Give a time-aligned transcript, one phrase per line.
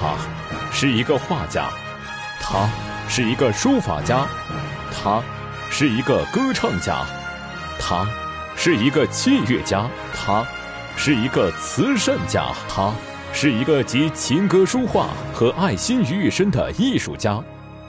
[0.00, 0.16] 他
[0.72, 1.68] 是一个画家，
[2.40, 2.66] 他
[3.06, 4.26] 是一个书法家，
[4.90, 5.22] 他
[5.70, 7.04] 是一个歌唱家，
[7.78, 8.08] 他
[8.56, 10.42] 是一个器乐家，他
[10.96, 12.90] 是一个慈善家，他
[13.34, 17.38] 是一个集情歌书画和爱心于一身的艺术家。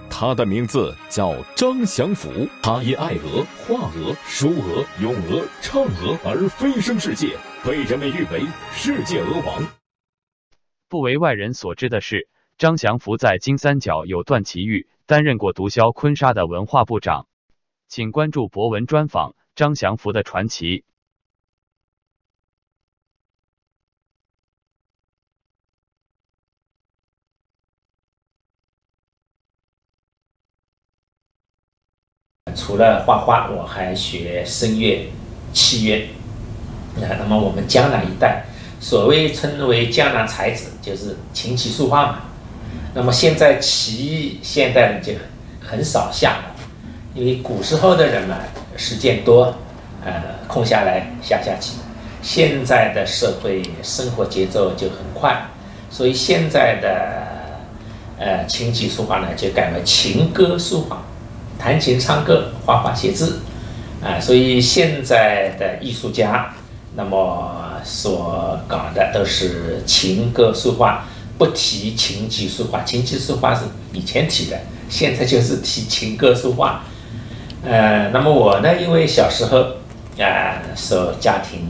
[0.09, 9.80] 他的名字叫张祥福，他以爱鹅、画鹅、书鹅、咏鹅、唱鹅而飞升世界，被人们誉为世界鹅王。
[10.91, 17.27] 不为外人所知的是，张祥福在金三角有段奇遇，担任过毒枭坤沙的文化部长。
[17.87, 20.83] 请关注博文专访张祥福的传奇。
[32.53, 35.09] 除了画画，我还学声乐、
[35.53, 36.09] 器乐。
[36.97, 38.45] 那那么我们江南一带，
[38.81, 42.19] 所谓称为江南才子，就是琴棋书画嘛。
[42.93, 45.13] 那么现在棋艺现代人就
[45.61, 46.55] 很少下了，
[47.13, 48.35] 因为古时候的人嘛，
[48.75, 49.55] 时间多，
[50.03, 50.11] 呃，
[50.47, 51.77] 空下来下下棋。
[52.23, 55.41] 现在的社会生活节奏就很快，
[55.89, 57.27] 所以现在的
[58.17, 61.03] 呃琴棋书画呢，就改为琴歌书画。
[61.57, 63.39] 弹琴、唱歌、画画、写字，
[64.03, 66.51] 啊，所以现在的艺术家，
[66.95, 71.03] 那么所搞的都是琴歌书画，
[71.37, 72.83] 不提琴棋书画。
[72.83, 73.61] 琴棋书画是
[73.93, 76.83] 以前提的，现在就是提琴歌书画。
[77.63, 79.59] 呃，那么我呢，因为小时候
[80.19, 81.67] 啊受家庭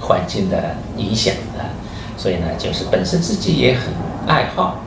[0.00, 1.72] 环境的影响啊，
[2.16, 3.84] 所以呢，就是本身自己也很
[4.26, 4.82] 爱好。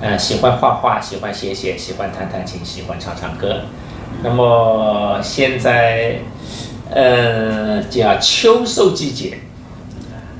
[0.00, 3.62] 呃，喜欢画画，喜欢写写，喜欢弹弹琴，喜欢唱唱歌。
[4.22, 6.20] 那么现在，
[6.90, 9.38] 呃，叫秋收季节。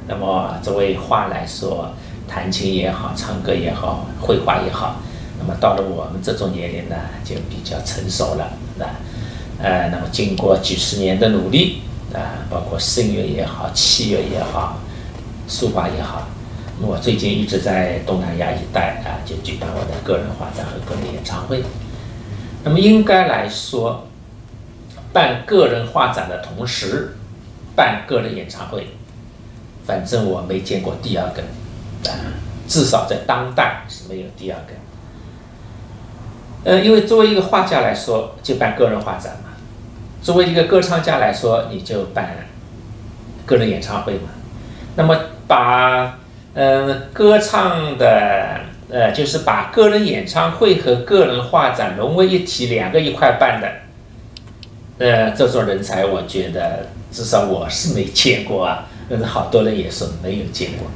[0.09, 1.95] 那么作为画来说，
[2.27, 4.97] 弹琴也好，唱歌也好，绘画也好，
[5.39, 8.51] 那么到了我们这种年龄呢，就比较成熟了。
[8.77, 8.87] 那，
[9.63, 14.81] 呃，那么经过几十年的努力啊，包括声乐也好，器乐也好，
[15.47, 16.27] 书法也好。
[16.83, 21.63] 我最近一直在东南亚一带啊，就举办我的个人画展和个人演唱会。
[22.65, 24.09] 那么应该来说，
[25.13, 27.17] 办个人画展的同时
[27.75, 28.89] 办个人演唱会，
[29.87, 31.43] 反正我没见过第二个
[32.11, 32.15] 啊，
[32.69, 34.73] 至少在当代是没有第二个。
[36.63, 39.51] 呃，因为作为一个画家来说，就办个人画展嘛；
[40.23, 42.37] 作为一个歌唱家来说，你就办
[43.47, 44.29] 个人演唱会嘛。
[44.97, 45.17] 那么
[45.47, 46.19] 把
[46.53, 48.61] 嗯，歌唱的，
[48.91, 53.73] 呃，就是把个人演唱会和个人画展融为一体，两个一块办的，
[55.01, 60.87] 呃，这种人才，我觉得至少我是没见过啊，但是好多人也是没有见过。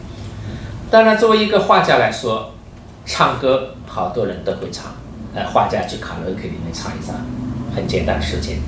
[0.91, 2.53] 当然，作为一个画家来说，
[3.07, 4.93] 唱歌好多人都会唱，
[5.35, 7.17] 呃，画家去卡拉 OK 里面唱一唱，
[7.75, 8.59] 很简单的事情。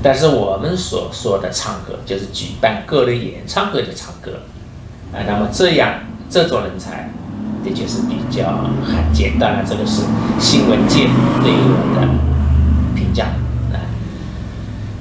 [0.00, 4.42] 但是我们所说的唱歌，就是举办个人演唱会的唱歌，
[5.12, 6.00] 啊，那么这样。
[6.30, 7.08] 这种人才
[7.64, 8.44] 的确是比较
[8.86, 10.02] 罕见，当然这个是
[10.38, 11.08] 新闻界
[11.42, 12.06] 对于我的
[12.94, 13.28] 评价。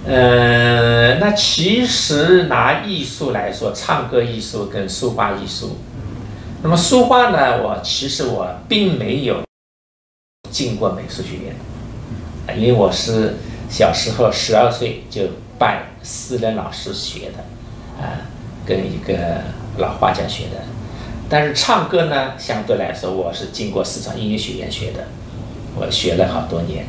[0.07, 5.78] 呃，那其实拿艺术来说，唱歌艺术跟书画艺术，
[6.63, 9.44] 那么书画呢，我其实我并没有
[10.50, 13.35] 进过美术学院，因为我是
[13.69, 15.23] 小时候十二岁就
[15.59, 18.24] 拜私人老师学的，啊，
[18.66, 19.41] 跟一个
[19.78, 20.63] 老画家学的。
[21.29, 25.07] 但是唱歌呢，相对来说，我是经过四川音乐学院学的，
[25.75, 26.85] 我学了好多年，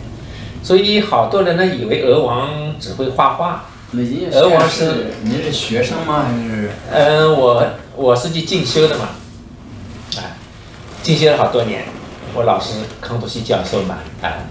[0.62, 3.64] 所以好多人呢以为鹅王只会画画。
[4.32, 6.26] 鹅王是您是学生吗？
[6.28, 6.70] 还是？
[6.92, 9.08] 嗯，我我是去进修的嘛，
[10.18, 10.36] 啊，
[11.02, 11.84] 进修了好多年，
[12.34, 14.44] 我老师康多西教授嘛，啊，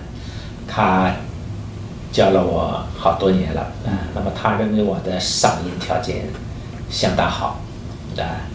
[0.68, 1.14] 他
[2.12, 6.30] 教了我好多年了，啊，那么他认为我的嗓音条件
[6.90, 7.62] 相当好，
[8.18, 8.50] 啊。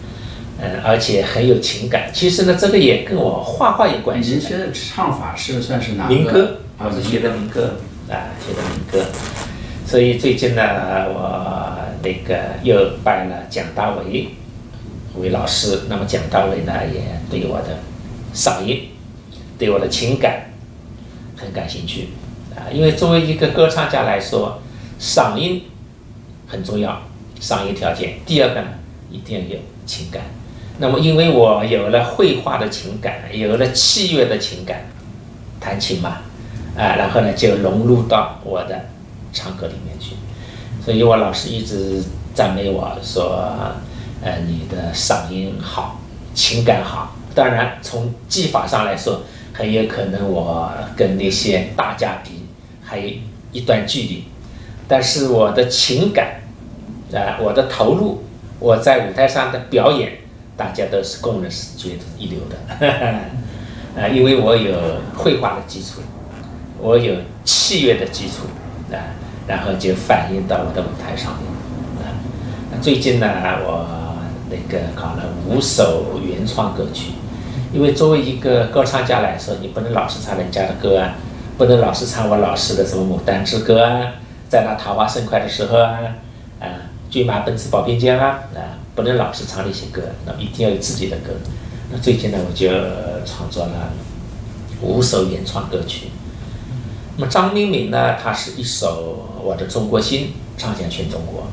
[0.61, 2.11] 嗯，而且很有情感。
[2.13, 4.31] 其实呢，这个也跟我画画有关系。
[4.33, 6.13] 您学的唱法是算是哪个？
[6.13, 7.75] 民歌，我是学的民歌
[8.09, 9.09] 啊，学的民歌。
[9.87, 10.61] 所以最近呢，
[11.13, 14.27] 我那个又拜了蒋大为
[15.17, 15.83] 为老师。
[15.87, 17.01] 那么蒋大为呢，也
[17.31, 17.79] 对我的
[18.35, 18.89] 嗓音、
[19.57, 20.51] 对我的情感
[21.37, 22.09] 很感兴趣
[22.53, 22.67] 啊。
[22.69, 24.61] 因为作为一个歌唱家来说，
[24.99, 25.63] 嗓音
[26.47, 27.01] 很重要，
[27.39, 28.15] 嗓音条件。
[28.25, 28.67] 第二个呢，
[29.09, 30.23] 一定要有情感。
[30.79, 34.85] 那么，因为我有了绘画的情感，有了器乐的情感，
[35.61, 36.17] 弹琴嘛，
[36.75, 38.89] 啊，然后呢就融入到我的
[39.31, 40.15] 唱歌里面去。
[40.83, 42.03] 所以我老师一直
[42.33, 43.47] 赞美我说，
[44.21, 45.99] 呃，你的嗓音好，
[46.33, 49.21] 情感好，当然从技法上来说，
[49.53, 52.45] 很有可能我跟那些大家比
[52.83, 53.09] 还有
[53.51, 54.25] 一段距离，
[54.87, 56.41] 但是我的情感
[57.13, 58.23] 啊，我的投入，
[58.59, 60.17] 我在舞台上的表演，
[60.57, 64.73] 大家都是公认是觉得一流的，哈哈啊，因为我有
[65.15, 66.01] 绘画的基础，
[66.83, 67.15] 我有
[67.45, 68.43] 器乐的基础
[68.93, 69.15] 啊，
[69.47, 71.49] 然后就反映到我的舞台上面
[72.05, 72.11] 啊。
[72.81, 73.25] 最近呢，
[73.63, 73.87] 我
[74.49, 77.13] 那个搞了五首原创歌曲，
[77.71, 81.15] 因为作为一个歌唱家来说，你不能老是唱人家的歌啊，
[81.57, 84.15] 不能老是唱我老师的什么《牡丹之歌》啊，
[84.49, 85.99] 在那桃花盛开的时候啊，
[86.59, 86.67] 啊，
[87.09, 91.31] 骏马奔驰保边疆啊，啊，不能老是唱那些歌，那一定要有自己的歌。
[91.93, 92.67] 那最近呢，我就
[93.25, 93.93] 创作了
[94.81, 96.07] 五首原创歌曲。
[97.15, 101.43] 那么张明敏呢，他是一首《我的中国心》，唱响全中国。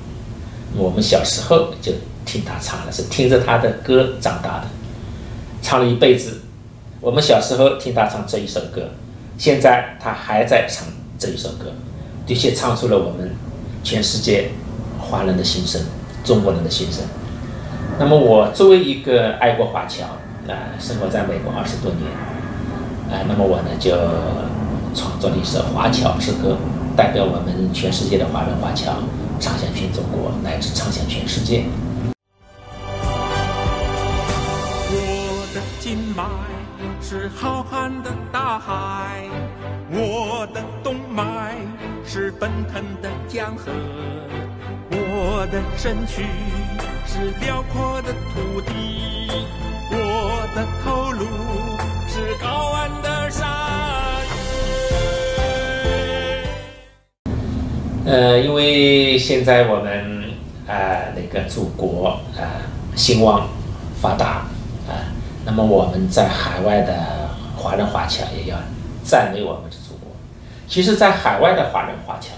[0.74, 1.92] 我们小时候就
[2.24, 4.66] 听他唱的，是听着他的歌长大的，
[5.60, 6.40] 唱了一辈子。
[7.00, 8.90] 我们小时候听他唱这一首歌，
[9.36, 10.86] 现在他还在唱
[11.18, 11.72] 这一首歌，
[12.26, 13.34] 的确唱出了我们
[13.82, 14.50] 全世界
[14.98, 15.82] 华人的心声，
[16.24, 17.04] 中国人的心声。
[17.98, 20.04] 那么我作为一个爱国华侨
[20.48, 22.10] 啊，生活在美国二十多年
[23.10, 23.90] 啊，那么我呢就
[24.94, 26.56] 创作了一首《华侨之歌》，
[26.96, 28.94] 代表我们全世界的华人华侨。
[29.42, 31.64] 唱响全中国，乃至唱响全世界。
[34.92, 36.24] 我的经脉
[37.00, 39.24] 是浩瀚的大海，
[39.90, 41.56] 我的动脉
[42.04, 43.72] 是奔腾的江河，
[44.90, 46.26] 我的身躯
[47.06, 48.70] 是辽阔的土地，
[49.90, 49.96] 我
[50.54, 51.24] 的头颅
[52.08, 53.09] 是高昂的
[58.10, 60.24] 呃，因为现在我们
[60.66, 62.58] 啊，那个祖国啊
[62.96, 63.48] 兴旺
[64.02, 64.48] 发达
[64.88, 65.14] 啊，
[65.44, 66.92] 那么我们在海外的
[67.56, 68.56] 华人华侨也要
[69.04, 70.10] 赞美我们的祖国。
[70.66, 72.30] 其实，在海外的华人华侨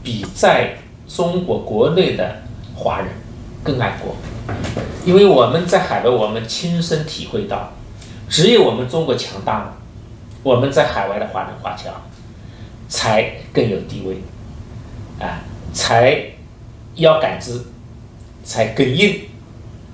[0.00, 0.76] 比在
[1.08, 2.36] 中国国内的
[2.76, 3.08] 华人
[3.64, 4.14] 更爱国，
[5.04, 7.72] 因为我们在海外，我们亲身体会到，
[8.28, 9.74] 只有我们中国强大了，
[10.44, 11.90] 我们在海外的华人华侨
[12.88, 14.22] 才更有地位。
[15.20, 15.40] 啊，
[15.72, 16.24] 才
[16.96, 17.66] 腰杆子
[18.42, 19.20] 才更硬，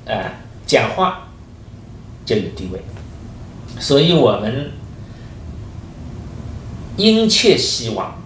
[0.06, 0.32] 啊，
[0.64, 1.28] 讲话
[2.24, 2.80] 就有地位，
[3.80, 4.70] 所以我们
[6.96, 8.16] 殷切希望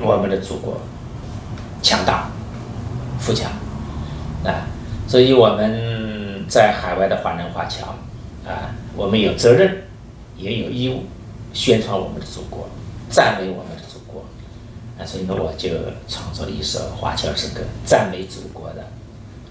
[0.00, 0.80] 我们的祖国
[1.82, 2.30] 强大
[3.18, 3.50] 富强，
[4.44, 4.66] 啊，
[5.08, 7.86] 所以我们在海外的华人华侨，
[8.46, 9.82] 啊，我们有责任
[10.38, 11.04] 也有义务
[11.52, 12.68] 宣传我们的祖国，
[13.10, 13.75] 赞美我们。
[14.98, 15.68] 啊，所以呢，我就
[16.08, 18.80] 创作了一首《华侨之歌》，赞美祖国的《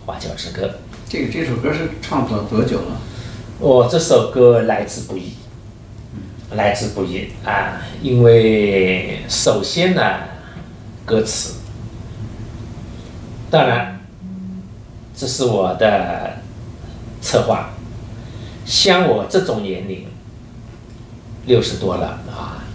[0.04, 0.66] 华侨之歌》。
[1.08, 2.98] 这个这首歌是创作多久了？
[3.60, 5.34] 我这首歌来之不易，
[6.56, 7.80] 来之不易啊！
[8.02, 10.02] 因为首先呢，
[11.06, 11.60] 歌词，
[13.52, 14.00] 当然，
[15.16, 16.38] 这是我的
[17.22, 17.70] 策划。
[18.66, 20.08] 像我这种年龄，
[21.46, 22.66] 六十多了啊，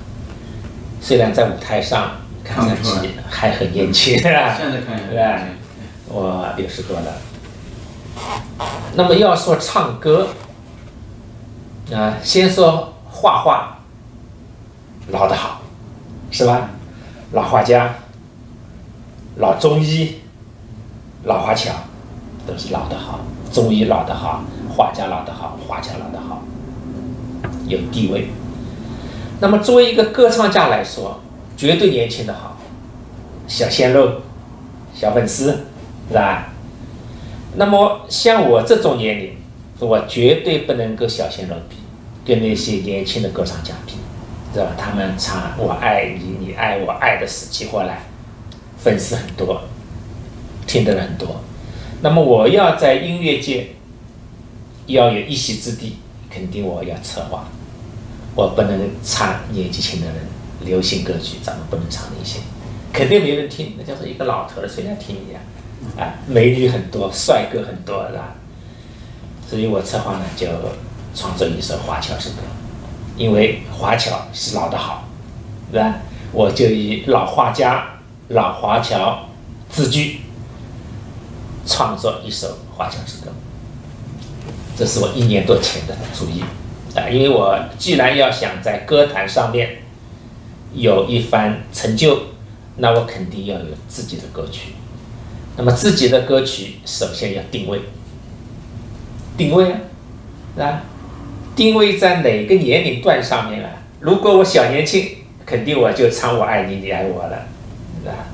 [1.01, 2.20] 虽然在舞台上。
[2.51, 4.57] 看上去还很年轻， 是吧？
[5.09, 5.41] 对吧？
[6.09, 7.07] 我六十多了。
[8.95, 10.29] 那么要说唱歌，
[11.93, 13.79] 啊，先说画画，
[15.09, 15.63] 老的好，
[16.31, 16.71] 是吧？
[17.33, 17.95] 老画家、
[19.37, 20.17] 老中医、
[21.25, 21.73] 老华侨，
[22.47, 23.21] 都是老的好。
[23.53, 24.43] 中医老的好，
[24.77, 26.43] 画家老的好，华侨老的好，
[27.67, 28.31] 有地位。
[29.41, 31.21] 那么作为一个歌唱家来说，
[31.61, 32.57] 绝对年轻的好，
[33.47, 34.23] 小鲜肉，
[34.95, 35.67] 小粉丝，
[36.09, 36.55] 是吧？
[37.57, 39.37] 那么像我这种年龄，
[39.79, 41.77] 我绝对不能够小鲜肉比，
[42.25, 43.93] 跟那些年轻的歌唱家比，
[44.55, 44.69] 是吧？
[44.79, 48.05] 他们唱“我爱你，你爱我，爱的死去活来”，
[48.83, 49.61] 粉丝很多，
[50.67, 51.43] 听的人很多。
[52.01, 53.73] 那么我要在音乐界
[54.87, 55.97] 要有一席之地，
[56.31, 57.45] 肯定我要策划，
[58.35, 60.17] 我不能唱年纪轻的人。
[60.65, 62.41] 流行歌曲咱们不能唱那些，
[62.93, 65.41] 肯定没人听，那就是一个老头的，谁来听你呀？
[65.97, 68.35] 啊，美女很多，帅哥很多，是吧？
[69.49, 70.47] 所以我策划呢，就
[71.15, 72.43] 创作一首华侨之歌，
[73.17, 75.09] 因为华侨是老的好，
[75.73, 75.97] 是吧？
[76.33, 77.99] 我就以老画家、
[78.29, 79.31] 老华侨
[79.71, 80.21] 自居，
[81.67, 83.33] 创作一首华侨之歌。
[84.77, 86.43] 这是我一年多前的主意
[86.95, 89.79] 啊，因为我既然要想在歌坛上面。
[90.73, 92.19] 有一番成就，
[92.77, 94.73] 那我肯定要有自己的歌曲。
[95.57, 97.81] 那么自己的歌曲首先要定位，
[99.37, 99.79] 定位啊，
[100.55, 100.83] 是吧？
[101.55, 103.71] 定位在哪个年龄段上面啊？
[104.01, 107.37] 如果我小年轻，肯定我就唱我爱你，你爱我了，
[108.07, 108.31] 啊。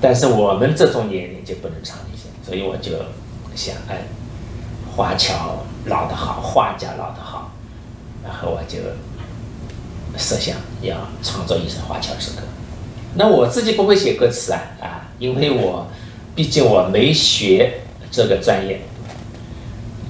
[0.00, 2.92] 但是我们这种年龄就不能唱这些，所以我就
[3.54, 3.98] 想，哎，
[4.96, 7.52] 华侨老得好，画家老得好，
[8.24, 8.78] 然后我就
[10.16, 12.42] 设想要创作一首华侨之歌。
[13.14, 15.86] 那我自己不会写歌词啊，啊，因为我
[16.34, 17.80] 毕竟我没学
[18.10, 18.80] 这个专业。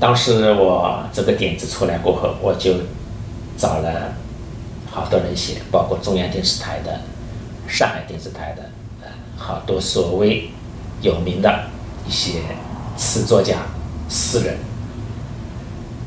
[0.00, 2.74] 当时我这个点子出来过后，我就
[3.56, 4.14] 找了
[4.90, 7.00] 好多人写，包括中央电视台的、
[7.68, 8.62] 上海电视台的，
[9.02, 10.50] 呃，好多所谓
[11.00, 11.66] 有名的
[12.06, 12.40] 一些
[12.96, 13.58] 词作家、
[14.10, 14.58] 诗人，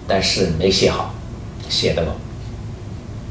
[0.08, 1.14] 但是没写好，
[1.70, 2.04] 写的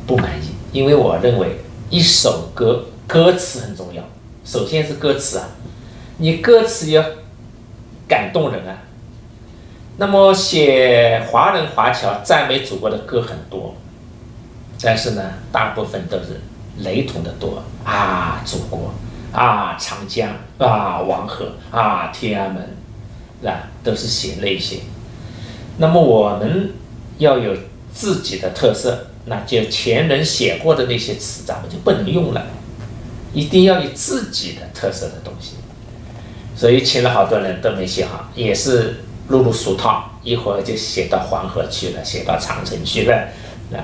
[0.07, 0.46] 不满意，
[0.77, 4.03] 因为我认为一首歌歌词很重要，
[4.45, 5.49] 首先是歌词啊，
[6.19, 7.03] 你歌词要
[8.07, 8.77] 感动人啊。
[9.97, 13.75] 那么写华人华侨赞美祖国的歌很多，
[14.83, 16.43] 但是呢，大部分都是
[16.81, 18.93] 雷同的多啊，祖国
[19.33, 20.29] 啊，长江
[20.59, 22.77] 啊，黄河啊，天安门，
[23.51, 23.71] 啊？
[23.83, 24.81] 都是写那些。
[25.79, 26.75] 那么我们
[27.17, 27.57] 要有
[27.95, 32.47] 自己的特色，那就前人写过的那些词，咱们就不能用了，
[33.33, 35.57] 一定要有自己的特色的东西。
[36.57, 39.03] 所以请了好多人都没写好，也是。
[39.29, 43.29] 入入俗套，一会儿就写到黄河去了，写到长城去了，
[43.73, 43.83] 啊，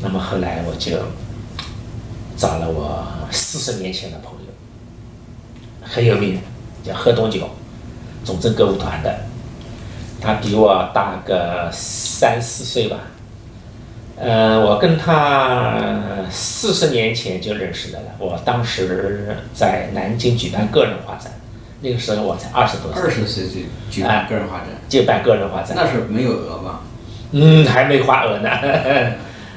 [0.00, 0.96] 那么后来我就
[2.36, 4.52] 找了我四十年前的朋友，
[5.82, 6.40] 很有名，
[6.84, 7.50] 叫贺东九，
[8.24, 9.22] 总政歌舞团的，
[10.20, 12.98] 他比我大个三四岁吧，
[14.20, 15.78] 呃，我跟他
[16.30, 21.32] 四十年前就认识的了，我当时在南京举办个人画展。
[21.80, 25.76] 那个时候我才二十多岁，二十岁就举办个人画展，就办个人画展。
[25.76, 26.80] 那时候没有鹅吧？
[27.30, 28.50] 嗯，还没画鹅呢，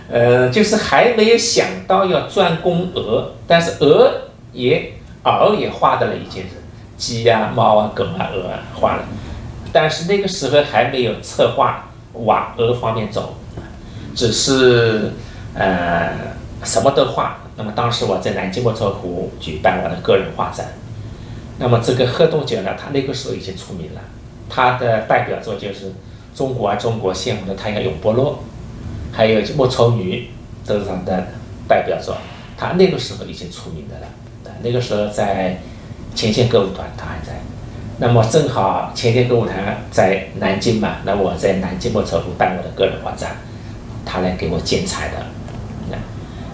[0.08, 4.12] 呃，就是还没有想到要专攻鹅，但是鹅
[4.54, 6.50] 也偶也画的了，已经是
[6.98, 9.06] 鸡呀、猫啊、狗啊、鹅啊画了，
[9.72, 13.38] 但是那个时候还没有策划往鹅方面走，
[14.16, 15.12] 只是
[15.54, 16.14] 呃
[16.64, 17.38] 什么都画。
[17.58, 20.68] 那么当时我在南京莫愁湖举办我的个人画展。
[21.60, 24.02] 那么这个贺东九呢，他那个时候已经出名了，
[24.50, 25.88] 他的代表作就是
[26.36, 28.44] 《中国啊中国》羡慕的太阳永不落，
[29.12, 30.30] 还有《莫愁女》
[30.68, 31.28] 都是他的
[31.68, 32.18] 代表作。
[32.58, 34.08] 他那个时候已经出名的了，
[34.64, 35.60] 那个时候在
[36.16, 37.34] 前线歌舞团他还在。
[37.98, 43.38] 那么正好前线歌舞团在南京嘛，那我在南京莫愁湖办我的个人画展，
[44.06, 45.26] 他来给我剪彩的。
[45.90, 45.98] 那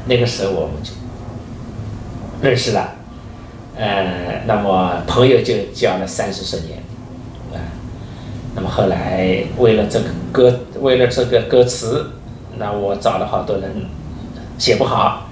[0.06, 0.92] 那个时候我们就
[2.42, 2.96] 认识了。
[3.76, 6.80] 呃，那么朋友就交了三四十年，
[7.54, 7.62] 啊，
[8.56, 12.10] 那么后来为了这个歌，为了这个歌词，
[12.58, 13.86] 那我找了好多人
[14.58, 15.28] 写不好，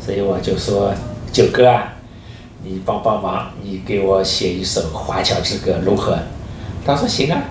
[0.00, 0.94] 所以我就说
[1.32, 1.94] 九哥啊，
[2.62, 6.16] 你帮帮忙，你给我写一首华侨之歌如何？
[6.86, 7.42] 他说行啊，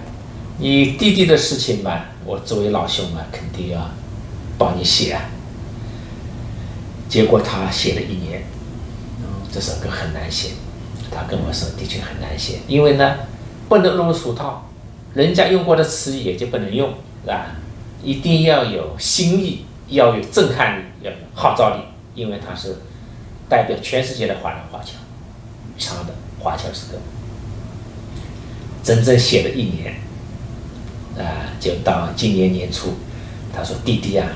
[0.60, 3.82] 你弟弟的事情嘛，我作为老兄嘛，肯定要
[4.58, 5.22] 帮你写啊。
[7.08, 8.44] 结果他写了一年。
[9.50, 10.50] 这首歌很难写，
[11.10, 13.16] 他跟我说的确很难写，因为呢，
[13.68, 14.70] 不能入俗套，
[15.16, 16.90] 人家用过的词也就不能用，
[17.24, 17.56] 是吧？
[18.04, 21.82] 一定要有新意，要有震撼力，要有号召力，
[22.14, 22.76] 因为它是
[23.50, 24.92] 代表全世界的华人华侨
[25.80, 27.00] 唱的华侨诗歌。
[28.84, 29.96] 整整写了一年，
[31.18, 32.94] 啊，就到今年年初，
[33.56, 34.28] 他说：“弟弟啊，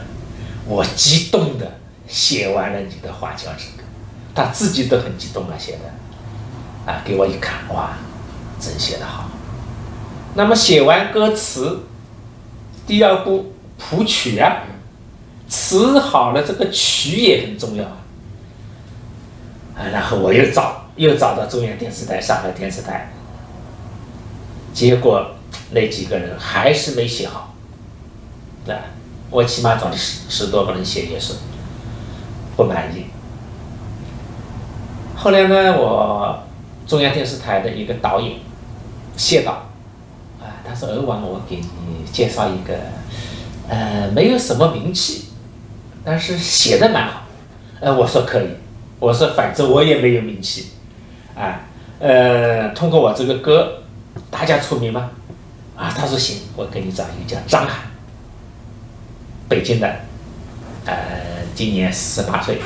[0.71, 3.83] 我激动的写完了你的花桥之歌。”
[4.33, 7.97] 他自己都很激动啊，写的，啊，给我一看，哇，
[8.57, 9.29] 真写得好。
[10.35, 11.81] 那么写完歌词，
[12.87, 14.63] 第二步谱曲啊，
[15.49, 17.97] 词好了，这个曲也很重要啊。
[19.75, 23.11] 啊，然后我又找，又找到中央电视台、上海电视台，
[24.73, 25.35] 结果
[25.71, 27.53] 那几个人还是没写好。
[28.65, 28.79] 啊，
[29.31, 31.33] 我起码找了十十多个人写，也是
[32.55, 33.05] 不满意。
[35.15, 36.43] 后来呢，我
[36.85, 38.39] 中央电视台的一个导演
[39.15, 39.51] 谢导
[40.41, 42.73] 啊，他说：“鹅王，我给你介绍一个，
[43.69, 45.25] 呃，没有什么名气，
[46.03, 47.21] 但是写的蛮好。”
[47.79, 48.47] 呃，我说可以，
[48.99, 50.71] 我说反正我也没有名气，
[51.35, 51.61] 啊，
[51.99, 53.83] 呃，通过我这个歌，
[54.29, 55.11] 大家出名吗？
[55.75, 57.90] 啊，他说行，我给你找一个叫张涵，
[59.51, 59.95] 北京的，
[60.85, 60.95] 呃，
[61.53, 62.57] 今年十八岁。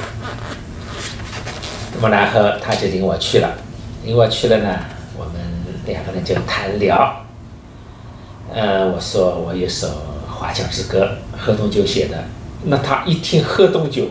[1.96, 3.58] 那么然后他就领我去了，
[4.04, 4.82] 领我去了呢，
[5.18, 5.34] 我们
[5.88, 7.25] 两个人就谈聊。
[8.54, 9.88] 呃，我说我有首
[10.30, 12.24] 华侨之歌，贺东九写的。
[12.65, 14.06] 那他一听贺东九，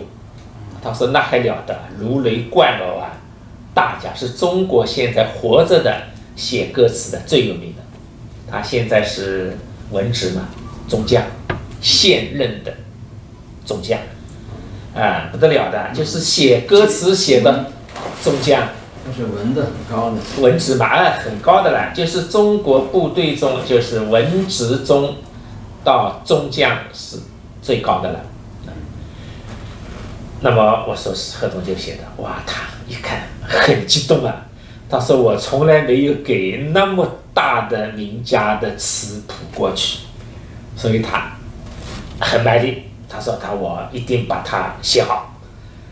[0.82, 3.12] 他说那还了得，如雷贯耳啊！
[3.72, 7.82] 大家是中国现在活着的写歌词的最有名的。
[8.50, 9.56] 他现在是
[9.92, 10.48] 文职嘛，
[10.88, 11.22] 中将，
[11.84, 12.72] 现任的
[13.66, 14.00] 中将，
[14.96, 17.66] 啊，不得了的，就是写歌词写的
[18.22, 18.66] 中将。
[19.06, 25.16] 那是文的很高的，文职嘛，啊，很高的了，就是中国部队中，就是文职中
[25.84, 27.18] 到中将是
[27.60, 28.20] 最高的了。
[30.40, 34.46] 那么我说是贺东就写的，哇，他一看很激动啊，
[34.88, 39.98] 他说我从来没有给那么大的名家的词谱过去，
[40.76, 41.36] 所以他
[42.20, 45.30] 很卖力，他说他我一定把它写好。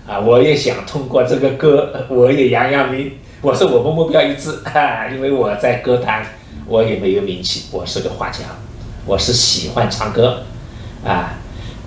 [0.07, 3.13] 啊，我也想通过这个歌，我也扬扬名。
[3.41, 6.27] 我说我们目标一致，哈，因为我在歌坛
[6.67, 8.41] 我也没有名气，我是个画家，
[9.07, 10.43] 我是喜欢唱歌，
[11.05, 11.35] 啊，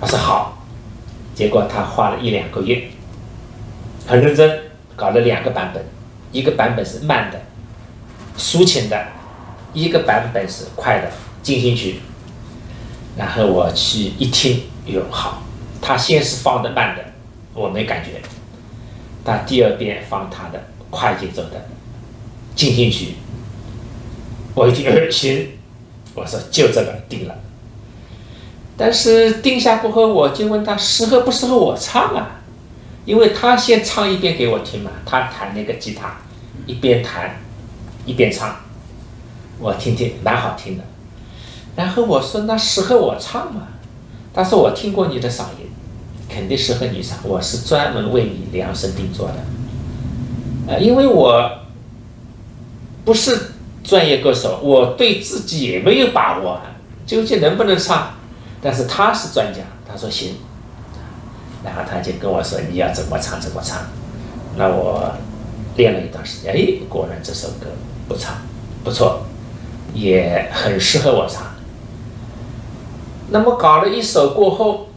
[0.00, 0.64] 他说好，
[1.34, 2.84] 结果他花了一两个月，
[4.06, 4.60] 很认真
[4.94, 5.84] 搞了两个版本，
[6.32, 7.40] 一个版本是慢的，
[8.38, 9.06] 抒情的，
[9.72, 11.10] 一个版本是快的
[11.42, 12.00] 进行曲，
[13.16, 15.42] 然后我去一听，哟好，
[15.80, 17.02] 他先是放的慢的。
[17.54, 18.20] 我没感觉，
[19.24, 21.66] 他第二遍放他的快节奏的
[22.54, 23.14] 进行曲，
[24.54, 25.48] 我一听，行，
[26.14, 27.34] 我说就这个定了。
[28.76, 32.42] 但是定下过后，我就问他适合不适合我唱啊？
[33.06, 36.18] 因为他先唱一遍给我听嘛，他弹那个吉他，
[36.66, 37.40] 一边弹
[38.04, 38.54] 一边唱，
[39.58, 40.84] 我听听蛮好听的。
[41.76, 43.68] 然后我说那适合我唱吗？
[44.34, 45.66] 他说我听过你的嗓音。
[46.28, 49.34] 肯定适合你唱，我是专门为你量身定做的，
[50.66, 51.50] 呃，因为我
[53.04, 53.52] 不是
[53.82, 56.60] 专业歌手，我对自己也没有把握，
[57.06, 58.10] 究竟能不能唱。
[58.60, 60.34] 但是他是专家，他说行，
[61.64, 63.78] 然后他就跟我说你要怎么唱怎么唱。
[64.56, 65.12] 那我
[65.76, 67.68] 练了一段时间，哎，果然这首歌
[68.08, 68.34] 不唱
[68.84, 69.24] 不错，
[69.94, 71.44] 也很适合我唱。
[73.30, 74.88] 那么搞了一首过后。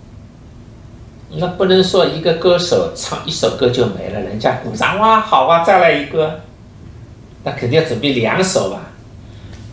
[1.32, 6.42] 那不能说一个歌手唱一首歌就没了，人家鼓掌哇，好啊，再来一个，
[7.44, 8.88] 那肯定要准备两首吧。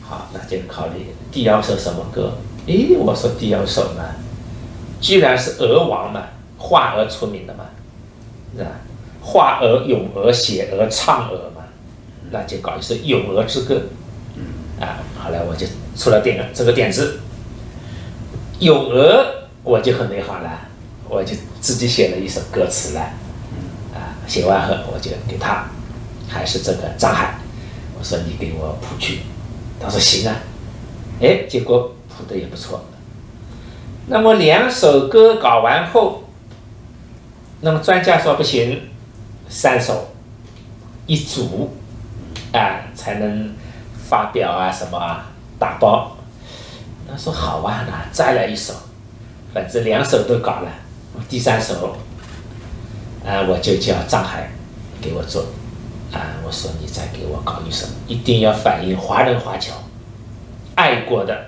[0.02, 2.32] 好，那就考虑第二首什么歌？
[2.66, 4.04] 诶，我说第二首嘛，
[5.00, 6.24] 居然是鹅王嘛，
[6.58, 7.64] 画鹅出名的嘛，
[8.54, 8.70] 是吧？
[9.22, 11.62] 画鹅、咏鹅、写鹅、唱鹅嘛，
[12.30, 13.74] 那就搞一首《咏鹅之歌》。
[14.84, 15.66] 啊，后来我就
[15.96, 17.18] 出了点这个点子，
[18.60, 19.22] 《咏鹅》
[19.62, 20.60] 我就很美好了。
[21.08, 23.00] 我就自己写了一首歌词了，
[23.94, 25.66] 啊，写完后我就给他，
[26.28, 27.38] 还是这个张海，
[27.96, 29.20] 我说你给我谱曲，
[29.80, 30.34] 他说行啊，
[31.20, 32.84] 哎，结果谱的也不错。
[34.08, 36.24] 那么两首歌搞完后，
[37.60, 38.88] 那么专家说不行，
[39.48, 40.08] 三首
[41.06, 41.70] 一组
[42.52, 43.54] 啊才能
[44.08, 46.15] 发表啊什么啊打包。
[47.08, 48.74] 他说好啊，那再来一首，
[49.54, 50.68] 反正两首都搞了。
[51.28, 51.96] 第三首，
[53.24, 54.50] 啊，我就叫张海
[55.00, 55.42] 给我做，
[56.12, 59.72] 啊，我说你再给我搞一首，一定要反映华人华侨
[60.74, 61.46] 爱国的，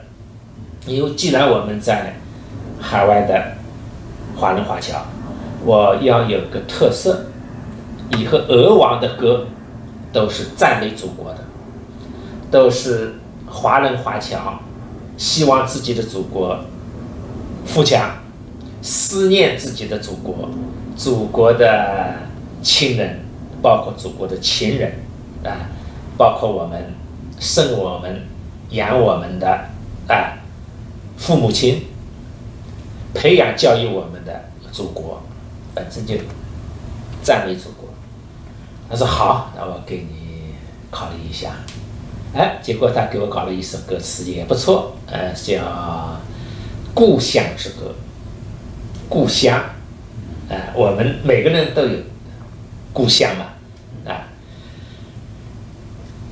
[0.87, 2.15] 因为既然我们在
[2.81, 3.57] 海外的
[4.37, 5.05] 华人华侨，
[5.65, 7.27] 我要有个特色，
[8.17, 9.47] 以后俄王的歌
[10.13, 11.39] 都是赞美祖国的，
[12.51, 13.17] 都是
[13.47, 14.59] 华人华侨
[15.19, 16.59] 希望自己的祖国
[17.67, 18.11] 富强。
[18.81, 20.49] 思念自己的祖国，
[20.97, 22.15] 祖国的
[22.63, 23.21] 亲人，
[23.61, 25.01] 包括祖国的情人，
[25.43, 25.67] 啊，
[26.17, 26.95] 包括我们
[27.41, 28.23] 生我们、
[28.71, 29.49] 养我们的
[30.07, 30.39] 啊
[31.17, 31.87] 父母亲，
[33.13, 35.21] 培养教育我们的祖国，
[35.75, 36.15] 本身就
[37.21, 37.89] 赞美祖国。
[38.89, 40.55] 他说好，那我给你
[40.89, 41.51] 考虑一下。
[42.35, 45.63] 哎，结果他给我搞了一首歌词也不错，呃，叫
[46.95, 47.87] 《故乡之歌》。
[49.09, 49.59] 故乡，
[50.51, 51.99] 啊，我们每个人都有
[52.93, 53.47] 故乡嘛，
[54.13, 54.29] 啊，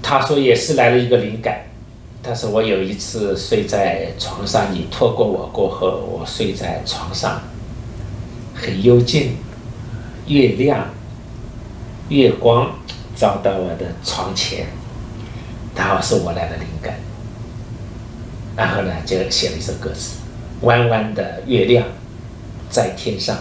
[0.03, 1.63] 他说也是来了一个灵感，
[2.23, 7.41] 他说我有一次睡在床上，你拖过我过后，我睡在床上，
[8.55, 9.37] 很幽静，
[10.27, 10.91] 月亮，
[12.11, 12.71] 月光
[13.17, 14.67] 照到我的床前，
[15.77, 16.95] 然后是我来的灵感，
[18.57, 20.17] 然后呢就写了一首歌词，
[20.63, 21.87] 弯弯的月亮。
[22.69, 23.37] 在天上，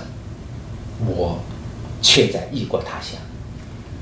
[1.04, 1.40] 我
[2.00, 3.20] 却在异国他乡。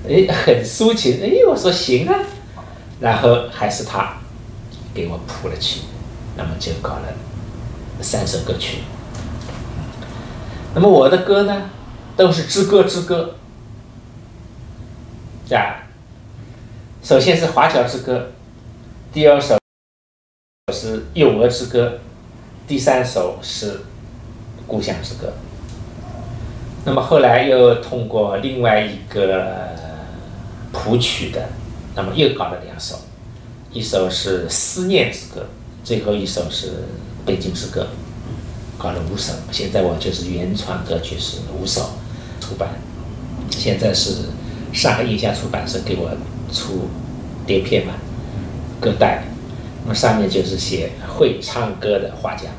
[0.05, 1.21] 哎，很抒情。
[1.23, 2.13] 哎，我说行啊，
[2.99, 4.17] 然后还是他
[4.93, 5.79] 给我谱了曲，
[6.35, 7.07] 那么就搞了
[8.01, 8.79] 三首歌曲。
[10.75, 11.69] 那么我的歌呢，
[12.17, 13.35] 都是之歌之歌，
[15.51, 15.82] 啊，
[17.13, 18.17] 首先是《华侨之歌》，
[19.13, 19.55] 第二首
[20.73, 21.87] 是《幼儿之歌》，
[22.67, 23.73] 第三首是
[24.65, 25.27] 《故乡之歌》。
[26.83, 29.47] 那么后来又通过另外一个
[30.71, 31.49] 谱曲的，
[31.93, 32.95] 那么又搞了两首，
[33.71, 35.41] 一首是《思念之歌》，
[35.87, 36.67] 最后一首是
[37.27, 37.81] 《北京之歌》。
[38.81, 41.91] 搞了五首，现在我就是原创歌曲是五首
[42.41, 42.69] 出版，
[43.51, 44.29] 现在是
[44.73, 46.09] 上海印象出版社给我
[46.51, 46.89] 出
[47.45, 47.93] 碟片嘛，
[48.79, 49.23] 歌带，
[49.83, 52.49] 那么上面就是写会唱歌的画家，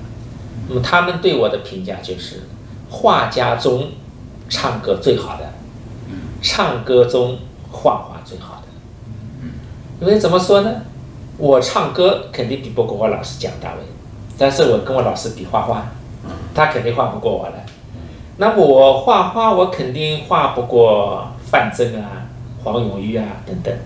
[0.69, 2.43] 那么他们对我的评价就是
[2.91, 3.91] 画家中
[4.49, 5.53] 唱歌最好的，
[6.43, 7.39] 唱歌中
[7.71, 8.69] 画画最好的，
[10.01, 10.83] 因为怎么说呢，
[11.39, 13.81] 我唱歌肯定比不过我老师蒋大为，
[14.39, 15.87] 但是我跟我老师比画画。
[16.55, 17.55] 他肯定画不过我了，
[18.37, 22.31] 那我画画我肯定画不过范增啊、
[22.63, 23.77] 黄永玉啊等等，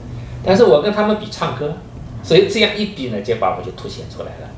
[0.48, 1.74] 但是我跟他们比唱歌，
[2.22, 4.58] 所以这样一比呢，就把我就凸显出来了。